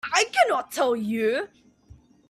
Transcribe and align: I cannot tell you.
I 0.03 0.23
cannot 0.31 0.71
tell 0.71 0.95
you. 0.95 1.47